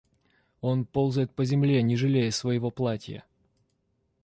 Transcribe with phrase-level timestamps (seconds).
[0.61, 3.23] Он ползает по земле, не жалея своего платья.